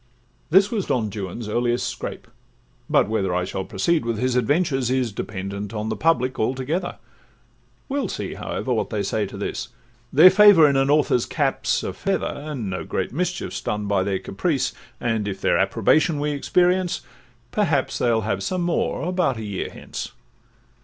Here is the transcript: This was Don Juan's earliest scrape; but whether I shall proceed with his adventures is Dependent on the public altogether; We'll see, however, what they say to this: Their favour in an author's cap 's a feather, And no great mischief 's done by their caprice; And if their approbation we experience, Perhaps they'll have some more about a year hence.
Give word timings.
This 0.49 0.71
was 0.71 0.87
Don 0.87 1.11
Juan's 1.11 1.47
earliest 1.47 1.85
scrape; 1.87 2.27
but 2.89 3.07
whether 3.07 3.35
I 3.35 3.45
shall 3.45 3.63
proceed 3.63 4.03
with 4.03 4.17
his 4.17 4.35
adventures 4.35 4.89
is 4.89 5.11
Dependent 5.11 5.75
on 5.75 5.89
the 5.89 5.95
public 5.95 6.39
altogether; 6.39 6.97
We'll 7.87 8.07
see, 8.07 8.33
however, 8.33 8.73
what 8.73 8.89
they 8.89 9.03
say 9.03 9.27
to 9.27 9.37
this: 9.37 9.69
Their 10.11 10.31
favour 10.31 10.67
in 10.67 10.75
an 10.75 10.89
author's 10.89 11.27
cap 11.27 11.67
's 11.67 11.83
a 11.83 11.93
feather, 11.93 12.25
And 12.35 12.67
no 12.67 12.83
great 12.83 13.13
mischief 13.13 13.53
's 13.53 13.61
done 13.61 13.85
by 13.85 14.01
their 14.01 14.17
caprice; 14.17 14.73
And 14.99 15.27
if 15.27 15.39
their 15.39 15.59
approbation 15.59 16.19
we 16.19 16.31
experience, 16.31 17.01
Perhaps 17.51 17.99
they'll 17.99 18.21
have 18.21 18.41
some 18.41 18.61
more 18.63 19.03
about 19.03 19.37
a 19.37 19.43
year 19.43 19.69
hence. 19.69 20.13